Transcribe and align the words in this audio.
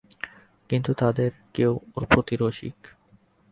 কিন্তু 0.69 0.91
তাঁদের 0.93 1.31
কেউ 1.53 1.71
ওঁর 1.95 2.03
প্রতি– 2.05 2.35
রসিক। 2.39 2.77